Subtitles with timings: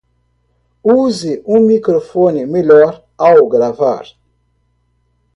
[1.01, 4.03] Use um microfone melhor ao gravar